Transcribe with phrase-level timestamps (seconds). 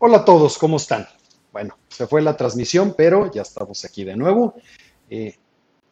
[0.00, 1.08] Hola a todos, ¿cómo están?
[1.52, 4.54] Bueno, se fue la transmisión, pero ya estamos aquí de nuevo.
[5.10, 5.36] Eh,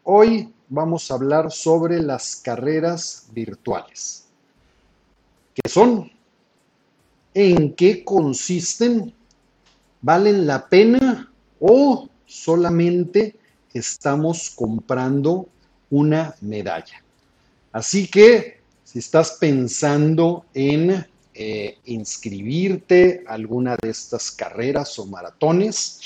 [0.04, 4.29] hoy vamos a hablar sobre las carreras virtuales.
[5.53, 6.08] ¿Qué son?
[7.34, 9.12] ¿En qué consisten?
[10.03, 13.34] ¿Valen la pena o solamente
[13.75, 15.49] estamos comprando
[15.91, 17.02] una medalla?
[17.72, 21.04] Así que si estás pensando en
[21.39, 26.00] eh, inscribirte a alguna de estas carreras o maratones.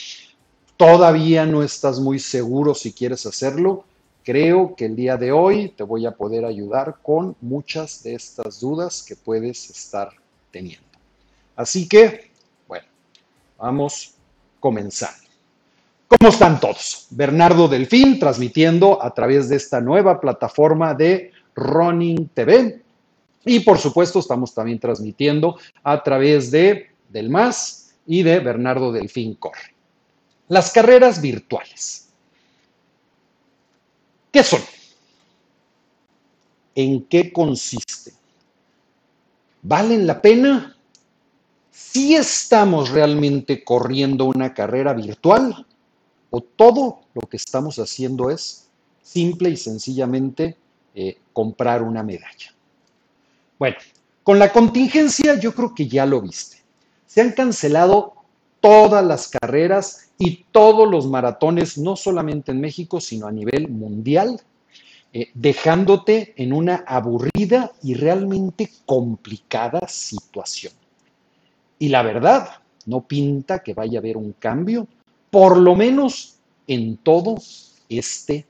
[0.77, 3.85] Todavía no estás muy seguro si quieres hacerlo.
[4.25, 8.59] Creo que el día de hoy te voy a poder ayudar con muchas de estas
[8.59, 10.11] dudas que puedes estar
[10.51, 10.89] teniendo.
[11.55, 12.33] Así que,
[12.67, 12.87] bueno,
[13.57, 14.15] vamos
[14.59, 15.29] comenzando.
[16.09, 17.07] ¿Cómo están todos?
[17.11, 22.83] Bernardo Delfín transmitiendo a través de esta nueva plataforma de Running TV.
[23.45, 29.35] Y por supuesto, estamos también transmitiendo a través de Del Más y de Bernardo Delfín
[29.35, 29.75] Corre.
[30.49, 32.09] Las carreras virtuales.
[34.33, 34.61] ¿Qué son?
[36.75, 38.15] ¿En qué consisten?
[39.63, 40.77] ¿Valen la pena?
[41.71, 45.67] ¿Si estamos realmente corriendo una carrera virtual?
[46.31, 48.69] ¿O todo lo que estamos haciendo es
[49.03, 50.57] simple y sencillamente
[50.95, 52.55] eh, comprar una medalla?
[53.61, 53.77] Bueno,
[54.23, 56.63] con la contingencia yo creo que ya lo viste.
[57.07, 58.15] Se han cancelado
[58.61, 64.41] todas las carreras y todos los maratones, no solamente en México, sino a nivel mundial,
[65.13, 70.73] eh, dejándote en una aburrida y realmente complicada situación.
[71.79, 74.89] Y la verdad, no pinta que vaya a haber un cambio,
[75.31, 77.37] por lo menos en todo
[77.91, 78.47] este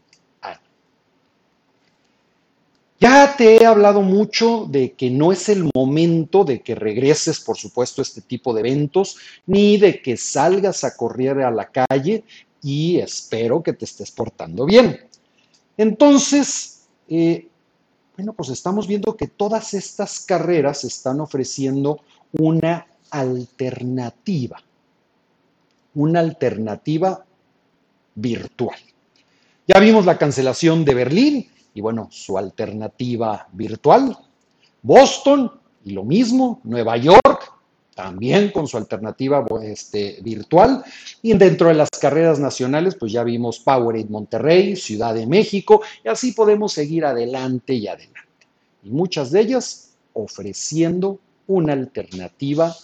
[3.00, 7.56] ya te he hablado mucho de que no es el momento de que regreses, por
[7.56, 9.16] supuesto, a este tipo de eventos,
[9.46, 12.24] ni de que salgas a correr a la calle
[12.62, 15.00] y espero que te estés portando bien.
[15.78, 17.48] Entonces, eh,
[18.18, 22.02] bueno, pues estamos viendo que todas estas carreras están ofreciendo
[22.32, 24.62] una alternativa,
[25.94, 27.24] una alternativa
[28.14, 28.78] virtual.
[29.66, 34.16] Ya vimos la cancelación de Berlín, y bueno, su alternativa virtual.
[34.82, 35.52] Boston,
[35.84, 37.52] y lo mismo, Nueva York,
[37.94, 40.82] también con su alternativa este, virtual.
[41.22, 46.08] Y dentro de las carreras nacionales, pues ya vimos Powerade Monterrey, Ciudad de México, y
[46.08, 48.20] así podemos seguir adelante y adelante.
[48.82, 52.74] Y muchas de ellas ofreciendo una alternativa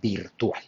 [0.00, 0.62] virtual.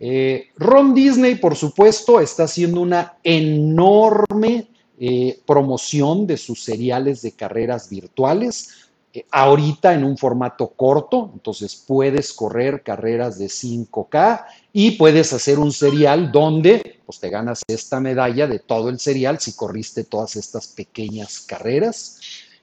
[0.00, 4.68] Eh, Ron Disney, por supuesto, está haciendo una enorme
[5.00, 8.70] eh, promoción de sus seriales de carreras virtuales.
[9.14, 15.58] Eh, ahorita en un formato corto, entonces puedes correr carreras de 5K y puedes hacer
[15.58, 20.36] un serial donde pues, te ganas esta medalla de todo el serial si corriste todas
[20.36, 22.20] estas pequeñas carreras.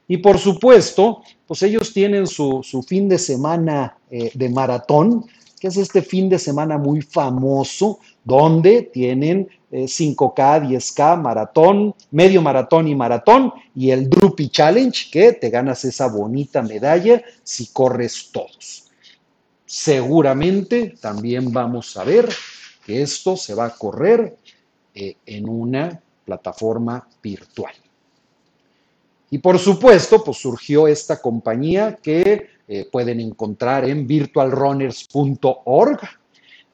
[0.08, 5.26] Y por supuesto, pues ellos tienen su, fin de semana eh, de maratón,
[5.60, 12.42] que es este fin de semana muy famoso, donde tienen 5K, eh, 10K, maratón, medio
[12.42, 18.30] maratón y maratón, y el Drupi Challenge, que te ganas esa bonita medalla si corres
[18.34, 18.92] todos.
[19.66, 22.28] Seguramente también vamos a ver
[22.86, 24.38] que esto se va a correr
[24.94, 27.74] eh, en una plataforma virtual.
[29.30, 36.00] Y por supuesto, pues surgió esta compañía que eh, pueden encontrar en virtualrunners.org,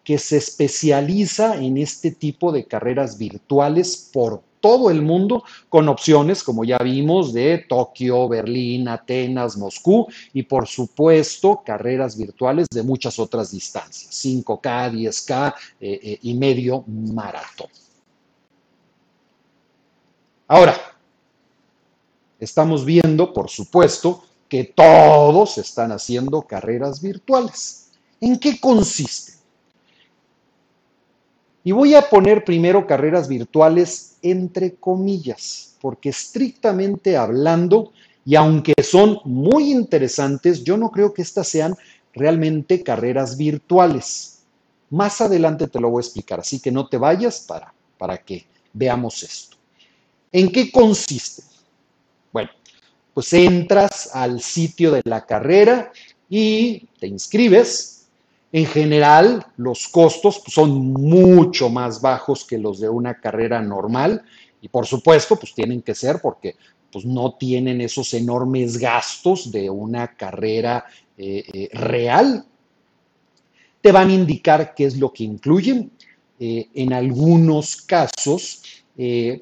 [0.03, 6.43] que se especializa en este tipo de carreras virtuales por todo el mundo, con opciones,
[6.43, 13.19] como ya vimos, de Tokio, Berlín, Atenas, Moscú y por supuesto carreras virtuales de muchas
[13.19, 17.67] otras distancias, 5K, 10K eh, eh, y medio maratón.
[20.47, 20.75] Ahora,
[22.39, 27.89] estamos viendo, por supuesto, que todos están haciendo carreras virtuales.
[28.19, 29.40] ¿En qué consiste?
[31.63, 37.91] Y voy a poner primero carreras virtuales entre comillas, porque estrictamente hablando,
[38.25, 41.75] y aunque son muy interesantes, yo no creo que estas sean
[42.13, 44.39] realmente carreras virtuales.
[44.89, 48.45] Más adelante te lo voy a explicar, así que no te vayas para, para que
[48.73, 49.57] veamos esto.
[50.31, 51.43] ¿En qué consiste?
[52.31, 52.49] Bueno,
[53.13, 55.91] pues entras al sitio de la carrera
[56.29, 58.00] y te inscribes,
[58.53, 64.23] en general, los costos son mucho más bajos que los de una carrera normal
[64.61, 66.55] y por supuesto, pues tienen que ser porque
[66.91, 70.85] pues, no tienen esos enormes gastos de una carrera
[71.17, 72.45] eh, eh, real.
[73.81, 75.91] te van a indicar qué es lo que incluyen.
[76.39, 78.63] Eh, en algunos casos,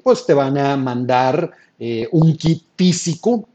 [0.02, 1.50] pues te van a mandar
[2.12, 3.48] un kit físico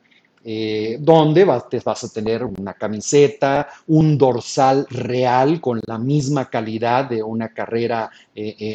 [1.00, 7.10] donde vas, te vas a tener una camiseta, un dorsal real con la misma calidad
[7.10, 8.12] de una carrera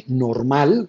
[0.08, 0.88] normal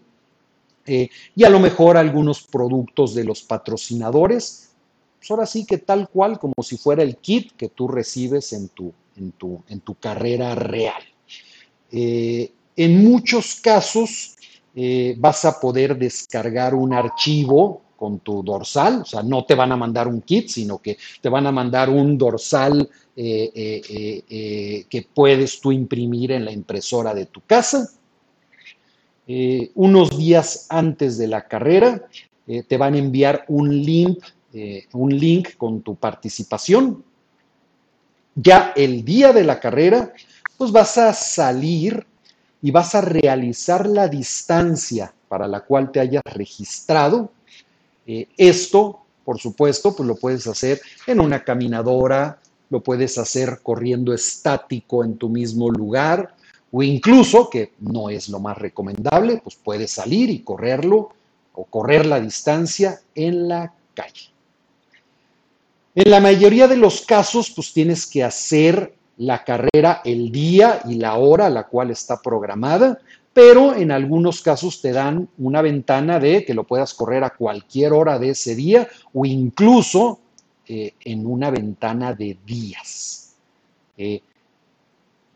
[0.86, 4.72] y a lo mejor algunos productos de los patrocinadores.
[5.20, 8.70] Pues ahora sí que tal cual como si fuera el kit que tú recibes en
[8.70, 11.04] tu, en tu, en tu carrera real.
[11.92, 14.36] Eh, en muchos casos
[14.74, 19.72] eh, vas a poder descargar un archivo con tu dorsal, o sea, no te van
[19.72, 25.62] a mandar un kit, sino que te van a mandar un dorsal eh, que puedes
[25.62, 27.92] tú imprimir en la impresora de tu casa.
[29.76, 32.08] unos días antes de la carrera
[32.68, 34.24] te van a enviar un link,
[34.94, 37.04] un link con tu participación.
[38.34, 40.12] Ya el día de la carrera
[40.58, 42.08] pues vas a salir
[42.62, 47.32] y vas a realizar la distancia para la cual te hayas registrado.
[48.14, 54.14] Eh, esto, por supuesto, pues lo puedes hacer en una caminadora, lo puedes hacer corriendo
[54.14, 56.36] estático en tu mismo lugar
[56.74, 61.14] o incluso, que no es lo más recomendable, pues puedes salir y correrlo
[61.54, 64.30] o correr la distancia en la calle.
[65.96, 70.96] En la mayoría de los casos, pues tienes que hacer la carrera el día y
[70.96, 73.00] la hora a la cual está programada,
[73.34, 77.94] pero en algunos casos te dan una ventana de que lo puedas correr a cualquier
[77.94, 80.20] hora de ese día o incluso
[80.68, 83.36] eh, en una ventana de días.
[83.98, 84.22] Eh,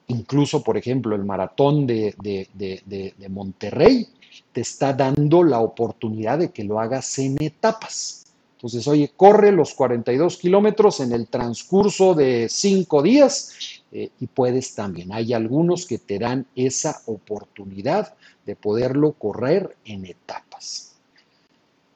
[0.07, 4.07] incluso, por ejemplo, el maratón de, de Monterrey
[4.51, 8.25] te está dando la oportunidad de que lo hagas en etapas.
[8.55, 14.75] Entonces, oye, corre los 42 kilómetros en el transcurso de cinco días eh, y puedes
[14.75, 15.13] también.
[15.13, 18.13] Hay algunos que te dan esa oportunidad
[18.45, 20.97] de poderlo correr en etapas.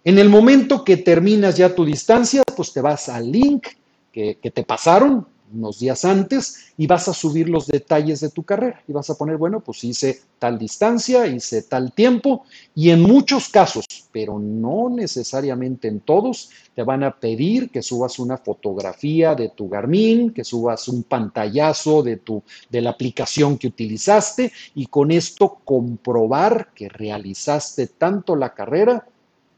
[0.05, 3.67] En el momento que terminas ya tu distancia, pues te vas al link
[4.13, 8.43] que, que te pasaron, unos días antes y vas a subir los detalles de tu
[8.43, 13.01] carrera y vas a poner, bueno, pues hice tal distancia, hice tal tiempo y en
[13.01, 19.35] muchos casos, pero no necesariamente en todos, te van a pedir que subas una fotografía
[19.35, 24.85] de tu Garmin, que subas un pantallazo de tu de la aplicación que utilizaste y
[24.87, 29.05] con esto comprobar que realizaste tanto la carrera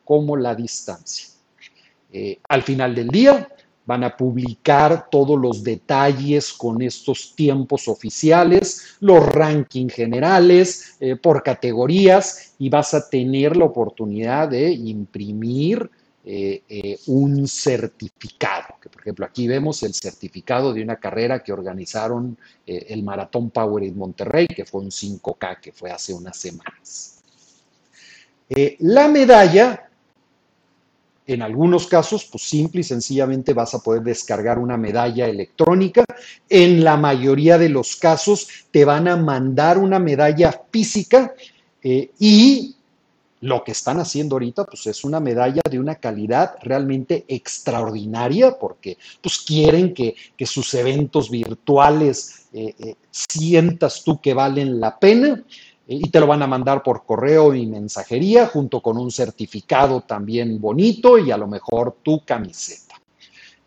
[0.05, 1.27] como la distancia.
[2.13, 3.47] Eh, al final del día,
[3.85, 11.43] van a publicar todos los detalles con estos tiempos oficiales, los rankings generales eh, por
[11.43, 15.89] categorías y vas a tener la oportunidad de imprimir
[16.23, 22.37] eh, eh, un certificado, por ejemplo aquí vemos el certificado de una carrera que organizaron
[22.67, 27.23] el Maratón Power in Monterrey, que fue un 5K, que fue hace unas semanas.
[28.79, 29.90] la medalla
[31.33, 36.03] en algunos casos, pues simple y sencillamente vas a poder descargar una medalla electrónica.
[36.49, 41.33] En la mayoría de los casos te van a mandar una medalla física
[41.83, 42.75] eh, y
[43.41, 48.97] lo que están haciendo ahorita, pues es una medalla de una calidad realmente extraordinaria porque
[49.19, 55.43] pues quieren que, sus eventos virtuales eh, eh, sientas tú que valen la pena
[55.99, 60.61] y te lo van a mandar por correo y mensajería junto con un certificado también
[60.61, 62.95] bonito y a lo mejor tu camiseta.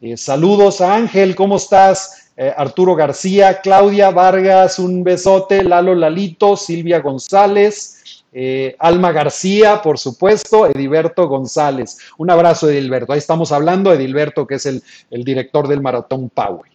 [0.01, 2.31] Eh, saludos a Ángel, ¿cómo estás?
[2.37, 9.99] Eh, Arturo García, Claudia Vargas, un besote, Lalo Lalito, Silvia González, eh, Alma García, por
[9.99, 11.99] supuesto, Edilberto González.
[12.19, 13.13] Un abrazo, Edilberto.
[13.13, 16.71] Ahí estamos hablando, Edilberto, que es el, el director del Maratón Power.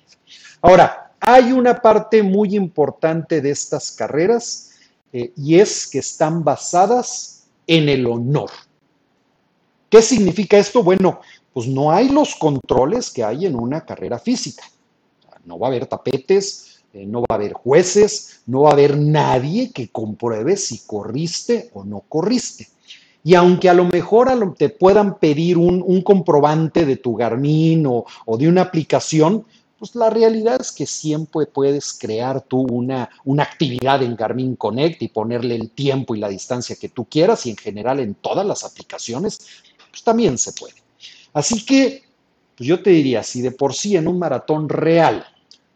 [0.61, 4.68] Ahora, hay una parte muy importante de estas carreras
[5.11, 8.49] eh, y es que están basadas en el honor.
[9.89, 10.83] ¿Qué significa esto?
[10.83, 11.21] Bueno,
[11.53, 14.63] pues no hay los controles que hay en una carrera física.
[15.45, 18.97] No va a haber tapetes, eh, no va a haber jueces, no va a haber
[18.97, 22.67] nadie que compruebe si corriste o no corriste.
[23.23, 28.37] Y aunque a lo mejor te puedan pedir un, comprobante de tu Garmin o, o
[28.37, 29.45] de una aplicación,
[29.79, 35.01] pues la realidad es que siempre puedes crear tú una, una actividad en Garmin Connect
[35.01, 38.45] y ponerle el tiempo y la distancia que tú quieras y en general en todas
[38.45, 39.39] las aplicaciones,
[39.89, 40.75] pues también se puede.
[41.33, 42.03] Así que,
[42.57, 45.25] pues yo te diría, si de por sí en un maratón real,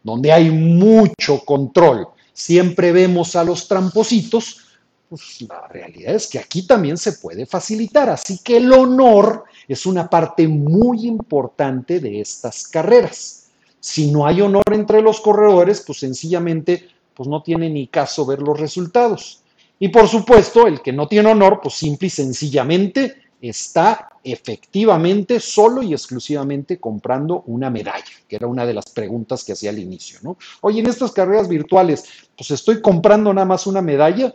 [0.02, 4.60] donde hay mucho control, siempre vemos a los trampositos,
[5.08, 8.10] pues la realidad es que aquí también se puede facilitar.
[8.10, 13.43] Así que el honor es una parte muy importante de estas carreras.
[13.84, 18.40] Si no hay honor entre los corredores, pues sencillamente pues no tiene ni caso ver
[18.40, 19.42] los resultados.
[19.78, 25.82] Y por supuesto, el que no tiene honor, pues simple y sencillamente está efectivamente solo
[25.82, 30.18] y exclusivamente comprando una medalla, que era una de las preguntas que hacía al inicio,
[30.22, 30.38] ¿no?
[30.62, 32.04] Oye, en estas carreras virtuales,
[32.38, 34.34] pues estoy comprando nada más una medalla,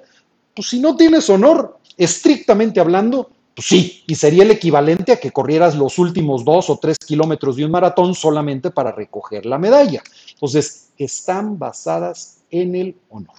[0.55, 5.31] pues si no tienes honor, estrictamente hablando, pues sí, y sería el equivalente a que
[5.31, 10.01] corrieras los últimos dos o tres kilómetros de un maratón solamente para recoger la medalla.
[10.31, 13.35] Entonces, están basadas en el honor.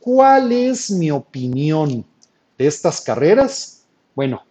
[0.00, 2.04] ¿Cuál es mi opinión
[2.58, 3.86] de estas carreras?
[4.14, 4.42] Bueno,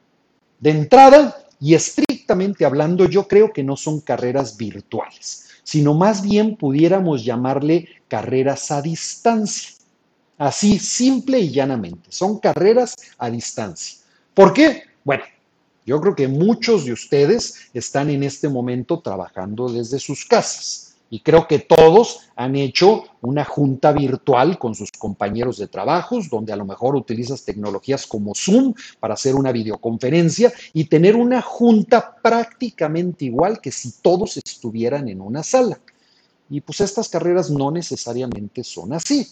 [0.59, 6.55] de entrada y estrictamente hablando, yo creo que no son carreras virtuales, sino más bien
[6.55, 9.74] pudiéramos llamarle carreras a distancia.
[10.37, 12.11] Así, simple y llanamente.
[12.11, 13.99] Son carreras a distancia.
[14.33, 14.83] ¿Por qué?
[15.03, 15.23] Bueno,
[15.85, 20.95] yo creo que muchos de ustedes están en este momento trabajando desde sus casas.
[21.09, 26.51] Y creo que todos han hecho una junta virtual con sus compañeros de trabajos, donde
[26.51, 32.15] a lo mejor utilizas tecnologías como Zoom para hacer una videoconferencia y tener una junta
[32.21, 35.79] prácticamente igual que si todos estuvieran en una sala.
[36.49, 39.27] Y pues estas carreras no necesariamente son así.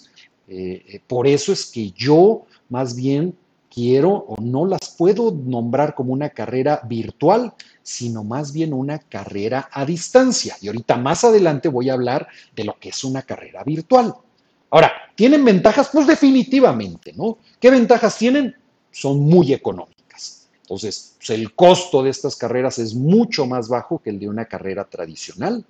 [0.48, 3.36] Eh, eh, por eso es que yo más bien
[3.74, 9.70] quiero o no las puedo nombrar como una carrera virtual, sino más bien una carrera
[9.72, 10.56] a distancia.
[10.62, 14.14] Y ahorita más adelante voy a hablar de lo que es una carrera virtual.
[14.70, 15.90] Ahora, ¿tienen ventajas?
[15.92, 17.38] Pues definitivamente, ¿no?
[17.60, 18.56] ¿Qué ventajas tienen?
[18.92, 20.50] Son muy económicas.
[20.62, 24.86] Entonces, el costo de estas carreras es mucho más bajo que el de una carrera
[24.86, 25.66] tradicional.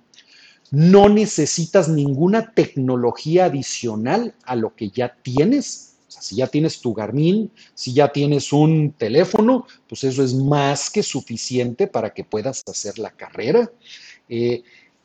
[0.70, 5.96] No necesitas ninguna tecnología adicional a lo que ya tienes.
[6.08, 11.02] Si ya tienes tu Garmin, si ya tienes un teléfono, pues eso es más que
[11.02, 13.70] suficiente para que puedas hacer la carrera.
[14.28, 14.62] Eh,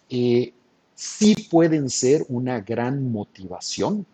[0.09, 0.53] eh,
[0.95, 4.05] sí pueden ser una gran motivación.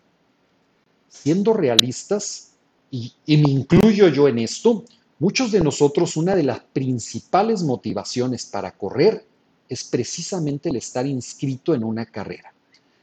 [1.08, 2.52] Siendo realistas,
[2.90, 4.84] y me incluyo yo en esto,
[5.18, 9.26] muchos de nosotros una de las principales motivaciones para correr
[9.68, 12.52] es precisamente el estar inscrito en una carrera.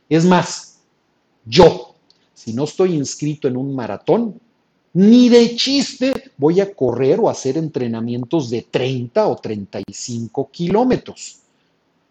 [0.09, 0.79] Es más,
[1.45, 1.95] yo,
[2.33, 4.39] si no estoy inscrito en un maratón,
[4.93, 11.39] ni de chiste voy a correr o hacer entrenamientos de 30 o 35 kilómetros.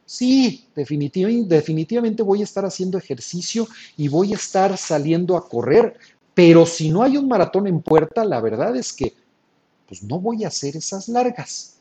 [0.05, 5.97] Sí, definitivamente, definitivamente voy a estar haciendo ejercicio y voy a estar saliendo a correr,
[6.35, 9.15] pero si no hay un maratón en puerta, la verdad es que
[9.87, 11.77] pues no voy a hacer esas largas.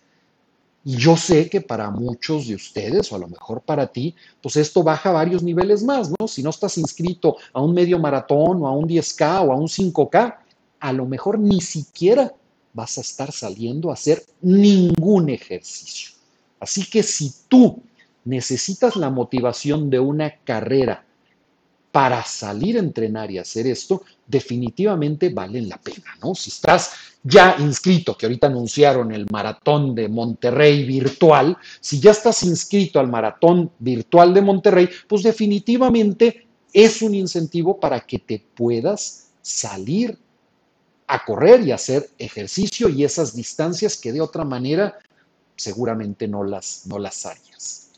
[0.83, 4.55] Y yo sé que para muchos de ustedes, o a lo mejor para ti, pues
[4.55, 6.27] esto baja varios niveles más, ¿no?
[6.27, 9.67] Si no estás inscrito a un medio maratón o a un 10K o a un
[9.67, 10.37] 5K,
[10.79, 12.33] a lo mejor ni siquiera
[12.73, 16.11] vas a estar saliendo a hacer ningún ejercicio.
[16.59, 17.83] Así que si tú
[18.25, 21.05] necesitas la motivación de una carrera
[21.91, 26.33] para salir a entrenar y hacer esto, definitivamente valen la pena, ¿no?
[26.33, 26.93] Si estás
[27.23, 33.09] ya inscrito, que ahorita anunciaron el maratón de Monterrey virtual, si ya estás inscrito al
[33.09, 40.17] maratón virtual de Monterrey, pues definitivamente es un incentivo para que te puedas salir
[41.07, 44.97] a correr y hacer ejercicio y esas distancias que de otra manera
[45.57, 47.89] seguramente no las, no las harías.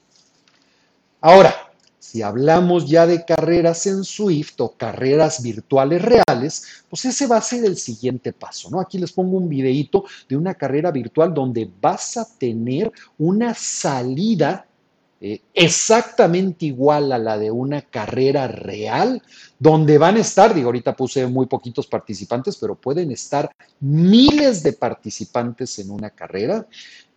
[1.22, 1.73] Ahora,
[2.14, 7.42] si hablamos ya de carreras en Swift o carreras virtuales reales, pues ese va a
[7.42, 8.80] ser el siguiente paso, ¿no?
[8.80, 14.68] Aquí les pongo un videito de una carrera virtual donde vas a tener una salida
[15.22, 19.20] eh, exactamente igual a la de una carrera real,
[19.58, 24.74] donde van a estar, digo, ahorita puse muy poquitos participantes, pero pueden estar miles de
[24.74, 26.68] participantes en una carrera.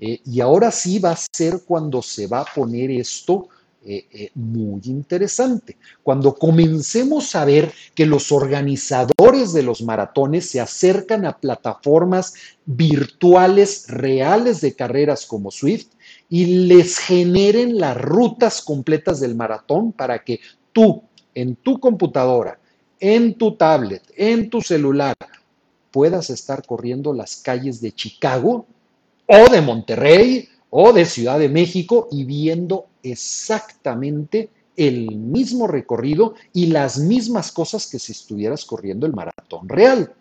[0.00, 3.50] Eh, y ahora sí va a ser cuando se va a poner esto
[3.88, 5.76] eh, eh, muy interesante.
[6.02, 13.87] Cuando comencemos a ver que los organizadores de los maratones se acercan a plataformas virtuales
[13.87, 15.87] reales de carreras como Swift
[16.28, 20.40] y les generen las rutas completas del maratón para que
[20.73, 22.59] tú en tu computadora,
[22.99, 25.14] en tu tablet, en tu celular,
[25.93, 28.66] puedas estar corriendo las calles de Chicago
[29.26, 36.66] o de Monterrey o de Ciudad de México y viendo exactamente el mismo recorrido y
[36.66, 40.12] las mismas cosas que si estuvieras corriendo el maratón real.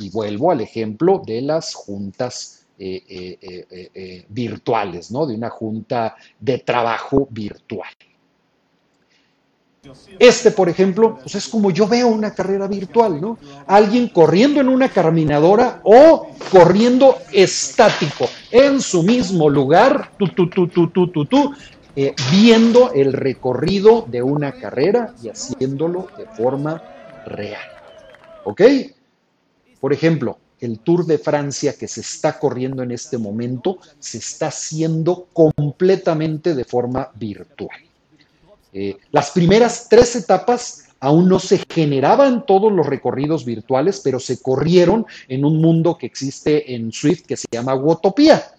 [0.00, 5.26] Y vuelvo al ejemplo de las juntas eh, eh, eh, virtuales, ¿no?
[5.26, 7.94] De una junta de trabajo virtual.
[10.18, 13.38] Este, por ejemplo, pues es como yo veo una carrera virtual, ¿no?
[13.66, 20.68] Alguien corriendo en una caminadora o corriendo estático en su mismo lugar, tú, tú, tú,
[20.68, 21.54] tú, tú, tú, tú,
[21.94, 26.82] eh, viendo el recorrido de una carrera y haciéndolo de forma
[27.26, 27.66] real.
[28.44, 28.62] ¿Ok?
[29.80, 34.48] Por ejemplo, el Tour de Francia que se está corriendo en este momento se está
[34.48, 37.87] haciendo completamente de forma virtual.
[38.72, 44.40] Eh, las primeras tres etapas aún no se generaban todos los recorridos virtuales, pero se
[44.40, 48.52] corrieron en un mundo que existe en Swift que se llama Wotopia.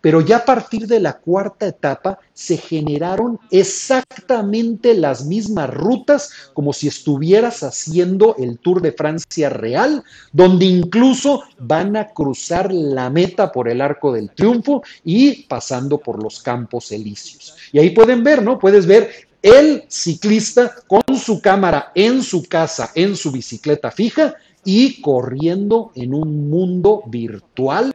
[0.00, 6.72] Pero ya a partir de la cuarta etapa se generaron exactamente las mismas rutas como
[6.72, 10.02] si estuvieras haciendo el Tour de Francia real,
[10.32, 16.20] donde incluso van a cruzar la meta por el Arco del Triunfo y pasando por
[16.20, 17.54] los Campos Elíseos.
[17.70, 18.58] Y ahí pueden ver, ¿no?
[18.58, 24.34] Puedes ver el ciclista con su cámara en su casa, en su bicicleta fija
[24.64, 27.92] y corriendo en un mundo virtual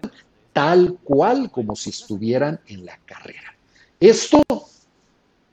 [0.52, 3.56] tal cual como si estuvieran en la carrera.
[4.00, 4.44] Esto,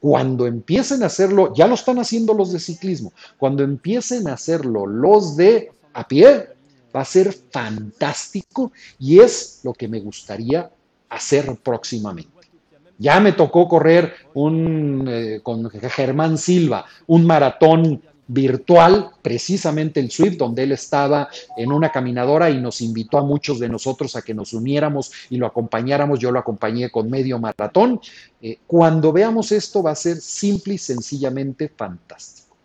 [0.01, 4.87] cuando empiecen a hacerlo, ya lo están haciendo los de ciclismo, cuando empiecen a hacerlo
[4.87, 6.49] los de a pie,
[6.95, 10.71] va a ser fantástico y es lo que me gustaría
[11.09, 12.34] hacer próximamente.
[12.99, 20.39] Ya me tocó correr un, eh, con Germán Silva, un maratón virtual, precisamente el Swift,
[20.39, 24.33] donde él estaba en una caminadora y nos invitó a muchos de nosotros a que
[24.33, 26.21] nos uniéramos y lo acompañáramos.
[26.21, 28.01] Yo lo acompañé con medio maratón.
[28.41, 32.57] Eh, cuando veamos esto va a ser simple y sencillamente fantástico.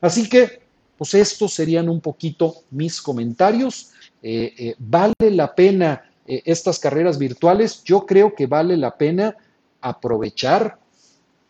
[0.00, 0.60] Así que,
[0.96, 3.90] pues estos serían un poquito mis comentarios.
[4.22, 7.82] Eh, ¿Vale la pena estas carreras virtuales?
[7.84, 9.34] Yo creo que vale la pena
[9.80, 10.78] aprovechar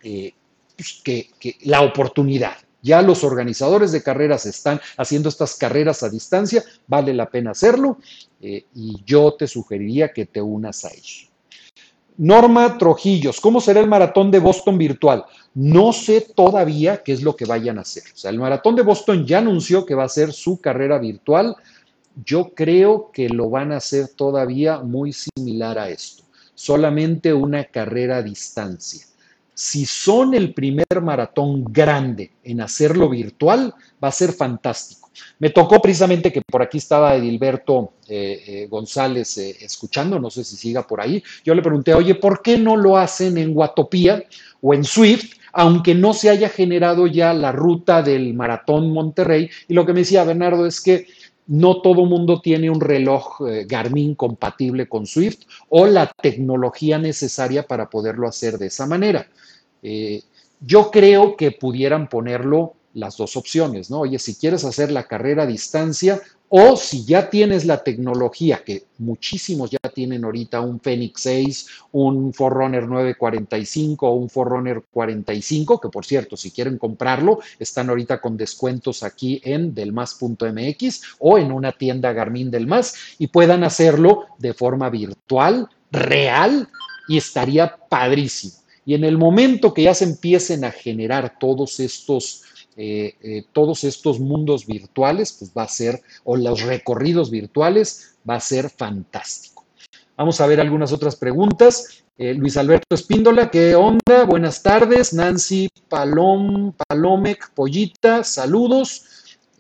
[0.01, 6.63] pues, que la oportunidad ya los organizadores de carreras están haciendo estas carreras a distancia,
[6.87, 7.99] vale la pena hacerlo
[8.41, 11.29] eh, y yo te sugeriría que te unas a ello.
[12.17, 15.25] Norma Trojillos, ¿cómo será el maratón de Boston virtual?
[15.55, 18.03] No sé todavía qué es lo que vayan a hacer.
[18.13, 21.55] O sea, el maratón de Boston ya anunció que va a ser su carrera virtual.
[22.25, 26.25] Yo creo que lo van a hacer todavía muy similar a esto,
[26.59, 29.07] solamente una carrera a distancia
[29.59, 35.11] si son el primer maratón grande en hacerlo virtual, va a ser fantástico.
[35.41, 40.45] Me tocó precisamente que por aquí estaba Edilberto eh, eh, González eh, escuchando, no sé
[40.45, 41.21] si siga por ahí.
[41.45, 44.23] Yo le pregunté, oye, ¿por qué no lo hacen en Guatopía
[44.63, 45.35] o en Swift?
[45.51, 49.51] aunque no se haya generado ya la ruta del maratón Monterrey.
[49.67, 51.07] Y lo que me decía Bernardo es que
[51.49, 57.91] no todo mundo tiene un reloj Garmin compatible con Swift o la tecnología necesaria para
[57.91, 59.27] poderlo hacer de esa manera.
[59.83, 60.23] Eh,
[60.61, 64.01] yo creo que pudieran ponerlo las dos opciones, ¿no?
[64.01, 68.85] Oye, si quieres hacer la carrera a distancia o si ya tienes la tecnología, que
[68.99, 75.89] muchísimos ya tienen ahorita un Fenix 6, un Forerunner 945 o un Forerunner 45, que
[75.89, 81.73] por cierto, si quieren comprarlo, están ahorita con descuentos aquí en delmas.mx o en una
[81.73, 86.69] tienda Garmin del Más y puedan hacerlo de forma virtual, real
[87.09, 88.55] y estaría padrísimo.
[88.87, 92.45] Y en el momento que ya se empiecen a generar todos estos,
[92.81, 98.37] eh, eh, todos estos mundos virtuales, pues va a ser, o los recorridos virtuales, va
[98.37, 99.65] a ser fantástico.
[100.17, 102.05] Vamos a ver algunas otras preguntas.
[102.17, 104.25] Eh, Luis Alberto Espíndola, ¿qué onda?
[104.29, 105.13] Buenas tardes.
[105.13, 109.07] Nancy Palom, Palomec Pollita, saludos.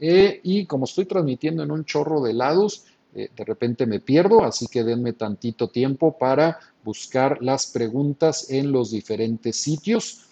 [0.01, 4.85] y como estoy transmitiendo en un chorro de lados, de repente me pierdo, así que
[4.85, 10.28] denme tantito tiempo para buscar las preguntas en los diferentes sitios.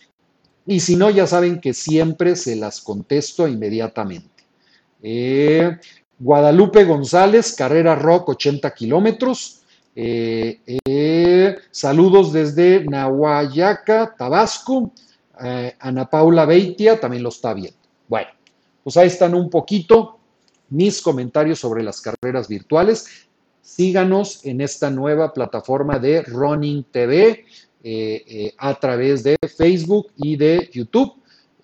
[0.66, 4.44] Y si no, ya saben que siempre se las contesto inmediatamente.
[5.02, 5.78] Eh,
[6.18, 9.62] Guadalupe González, Carrera Rock, 80 kilómetros.
[9.94, 14.92] Eh, eh, saludos desde Nahuayaca, Tabasco.
[15.78, 17.78] Ana Paula Beitia también lo está viendo.
[18.08, 18.30] Bueno,
[18.82, 20.18] pues ahí están un poquito
[20.70, 23.26] mis comentarios sobre las carreras virtuales
[23.66, 27.65] síganos en esta nueva plataforma de Running TV eh, eh,
[28.58, 31.14] a través de Facebook y de YouTube.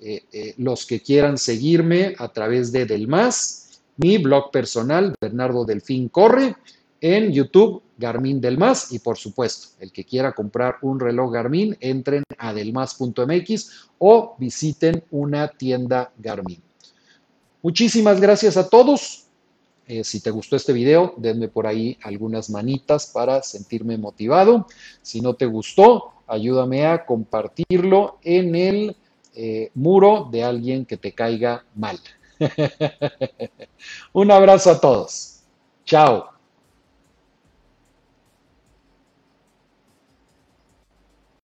[0.04, 6.08] Eh, los que quieran seguirme a través de Del Más, mi blog personal, Bernardo Delfín
[6.08, 6.56] Corre,
[7.00, 11.76] en YouTube, Garmin Del Más, y por supuesto, el que quiera comprar un reloj Garmin,
[11.80, 16.61] entren a delmas.mx o visiten una tienda Garmin.
[17.62, 19.21] Muchísimas gracias a todos.
[19.92, 24.66] Eh, si te gustó este video, denme por ahí algunas manitas para sentirme motivado.
[25.02, 28.96] Si no te gustó, ayúdame a compartirlo en el
[29.35, 32.00] eh, muro de alguien que te caiga mal.
[34.14, 35.40] Un abrazo a todos.
[35.85, 36.32] Chao.